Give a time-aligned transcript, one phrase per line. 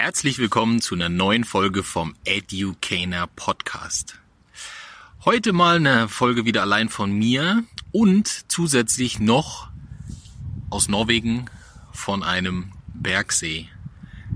[0.00, 4.20] Herzlich willkommen zu einer neuen Folge vom Educator Podcast.
[5.24, 9.70] Heute mal eine Folge wieder allein von mir und zusätzlich noch
[10.70, 11.46] aus Norwegen
[11.90, 13.66] von einem Bergsee.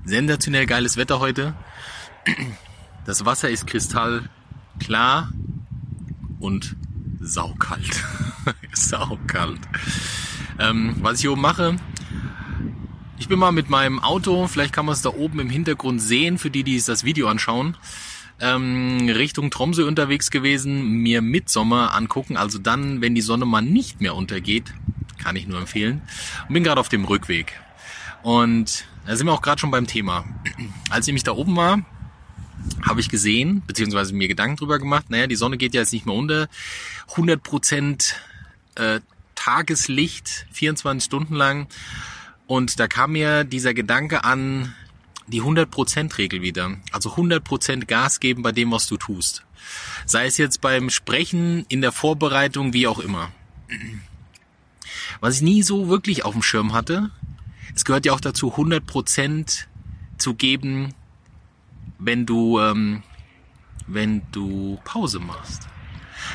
[0.05, 1.55] Sensationell geiles Wetter heute.
[3.07, 5.31] Das Wasser ist kristallklar
[6.41, 6.75] und
[7.21, 8.03] saukalt.
[8.73, 9.61] saukalt.
[10.59, 11.77] Ähm, was ich hier oben mache,
[13.23, 16.39] ich bin mal mit meinem Auto, vielleicht kann man es da oben im Hintergrund sehen,
[16.39, 17.77] für die, die das Video anschauen,
[18.41, 24.01] ähm, Richtung Tromsø unterwegs gewesen, mir Mitsommer angucken, also dann, wenn die Sonne mal nicht
[24.01, 24.75] mehr untergeht,
[25.23, 26.03] kann ich nur empfehlen.
[26.49, 27.53] Und bin gerade auf dem Rückweg.
[28.25, 30.25] Und da sind wir auch gerade schon beim Thema.
[30.91, 31.79] Als ich nämlich da oben war,
[32.85, 36.07] habe ich gesehen, beziehungsweise mir Gedanken drüber gemacht, naja, die Sonne geht ja jetzt nicht
[36.07, 36.49] mehr unter.
[37.13, 38.17] 100 Prozent
[38.75, 38.99] äh,
[39.37, 41.69] Tageslicht, 24 Stunden lang.
[42.53, 44.75] Und da kam mir dieser Gedanke an
[45.27, 46.77] die 100%-Regel wieder.
[46.93, 49.47] Also 100% Gas geben bei dem, was du tust.
[50.05, 53.33] Sei es jetzt beim Sprechen, in der Vorbereitung, wie auch immer.
[55.21, 57.11] Was ich nie so wirklich auf dem Schirm hatte,
[57.75, 59.65] es gehört ja auch dazu, 100%
[60.19, 60.93] zu geben,
[61.99, 63.03] wenn du, ähm,
[63.87, 65.72] wenn du Pause machst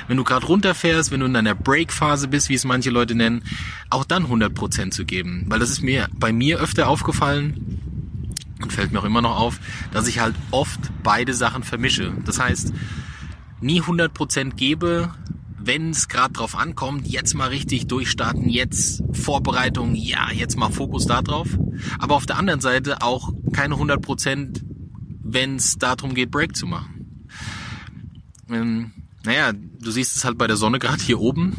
[0.08, 3.44] wenn du gerade runterfährst, wenn du in deiner Break-Phase bist, wie es manche Leute nennen,
[3.90, 5.46] auch dann 100% zu geben.
[5.48, 7.82] Weil das ist mir bei mir öfter aufgefallen
[8.62, 9.60] und fällt mir auch immer noch auf,
[9.92, 12.14] dass ich halt oft beide Sachen vermische.
[12.26, 12.74] Das heißt,
[13.62, 15.12] nie 100% gebe,
[15.60, 21.06] wenn es gerade drauf ankommt, jetzt mal richtig durchstarten, jetzt Vorbereitung, ja, jetzt mal Fokus
[21.06, 21.50] da drauf.
[22.00, 24.62] Aber auf der anderen Seite auch keine 100%,
[25.24, 26.98] wenn es darum geht, Break zu machen.
[29.24, 31.56] Naja, du siehst es halt bei der Sonne gerade hier oben.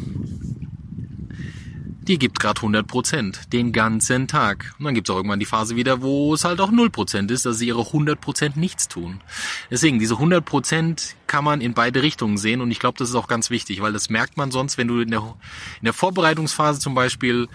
[2.01, 4.73] Die gibt gerade 100 Prozent den ganzen Tag.
[4.79, 7.29] Und dann gibt es auch irgendwann die Phase wieder, wo es halt auch 0 Prozent
[7.29, 9.21] ist, dass sie ihre 100 Prozent nichts tun.
[9.69, 13.15] Deswegen, diese 100 Prozent kann man in beide Richtungen sehen und ich glaube, das ist
[13.15, 16.79] auch ganz wichtig, weil das merkt man sonst, wenn du in der, in der Vorbereitungsphase
[16.79, 17.47] zum Beispiel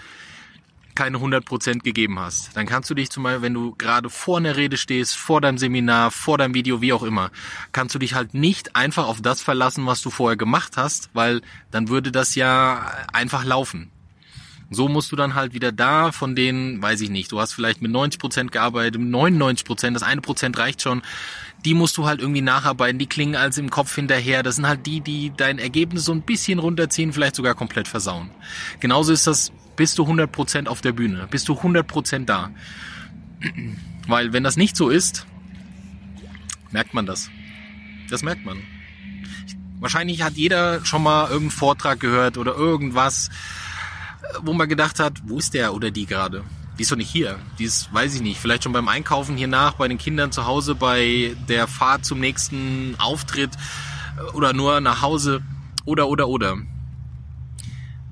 [0.95, 4.55] keine 100% gegeben hast, dann kannst du dich zum Beispiel, wenn du gerade vor einer
[4.55, 7.31] Rede stehst, vor deinem Seminar, vor deinem Video, wie auch immer,
[7.71, 11.41] kannst du dich halt nicht einfach auf das verlassen, was du vorher gemacht hast, weil
[11.71, 13.91] dann würde das ja einfach laufen.
[14.71, 17.81] So musst du dann halt wieder da von denen, weiß ich nicht, du hast vielleicht
[17.81, 21.03] mit 90% gearbeitet, mit 99%, das eine Prozent reicht schon,
[21.63, 24.85] die musst du halt irgendwie nacharbeiten, die klingen als im Kopf hinterher, das sind halt
[24.85, 28.31] die, die dein Ergebnis so ein bisschen runterziehen, vielleicht sogar komplett versauen.
[28.79, 32.51] Genauso ist das bist du 100% auf der Bühne, bist du 100% da.
[34.07, 35.25] Weil wenn das nicht so ist,
[36.71, 37.29] merkt man das.
[38.09, 38.61] Das merkt man.
[39.79, 43.29] Wahrscheinlich hat jeder schon mal irgendeinen Vortrag gehört oder irgendwas,
[44.41, 46.43] wo man gedacht hat, wo ist der oder die gerade?
[46.77, 47.39] Die ist doch nicht hier.
[47.57, 50.45] Die ist, weiß ich nicht, vielleicht schon beim Einkaufen hier nach, bei den Kindern zu
[50.45, 53.51] Hause, bei der Fahrt zum nächsten Auftritt
[54.33, 55.41] oder nur nach Hause
[55.85, 56.57] oder oder oder.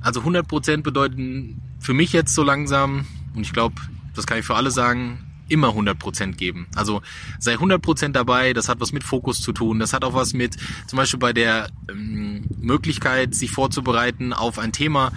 [0.01, 3.75] Also 100% bedeuten für mich jetzt so langsam, und ich glaube,
[4.15, 6.67] das kann ich für alle sagen, immer 100% geben.
[6.75, 7.01] Also
[7.39, 10.57] sei 100% dabei, das hat was mit Fokus zu tun, das hat auch was mit,
[10.87, 15.11] zum Beispiel bei der ähm, Möglichkeit, sich vorzubereiten auf ein Thema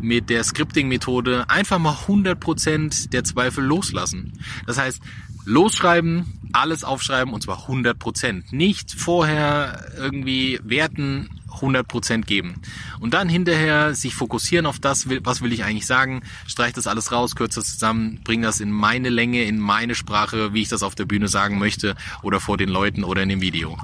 [0.00, 4.32] mit der Scripting-Methode, einfach mal 100% der Zweifel loslassen.
[4.66, 5.00] Das heißt,
[5.44, 8.54] losschreiben, alles aufschreiben und zwar 100%.
[8.54, 11.28] Nicht vorher irgendwie werten,
[11.60, 12.62] 100% geben.
[13.00, 17.12] Und dann hinterher sich fokussieren auf das, was will ich eigentlich sagen, streich das alles
[17.12, 20.82] raus, kürze das zusammen, bring das in meine Länge, in meine Sprache, wie ich das
[20.82, 23.78] auf der Bühne sagen möchte oder vor den Leuten oder in dem Video.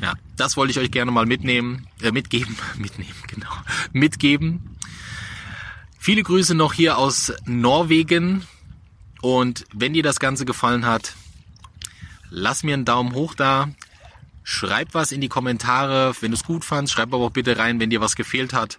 [0.00, 3.50] Ja, das wollte ich euch gerne mal mitnehmen, äh, mitgeben, mitnehmen, genau,
[3.92, 4.76] mitgeben.
[5.98, 8.46] Viele Grüße noch hier aus Norwegen.
[9.20, 11.14] Und wenn dir das Ganze gefallen hat,
[12.30, 13.68] lass mir einen Daumen hoch da,
[14.50, 16.94] Schreib was in die Kommentare, wenn du es gut fandst.
[16.94, 18.78] Schreib aber auch bitte rein, wenn dir was gefehlt hat.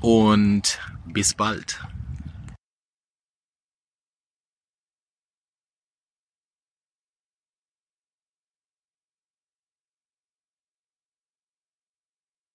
[0.00, 1.80] Und bis bald.